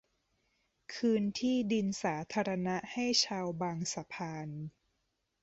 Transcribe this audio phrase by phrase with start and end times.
[0.93, 4.49] คืนที่ดินสาธารณะให้ชาวบางสะพาน